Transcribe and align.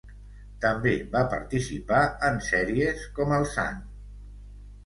També 0.63 0.93
va 1.15 1.19
participar 1.33 2.01
en 2.31 2.41
sèries 2.49 3.05
com 3.19 3.37
El 3.39 3.47
Sant. 3.59 3.85